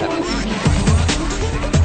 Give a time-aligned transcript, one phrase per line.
[0.00, 1.81] 哦。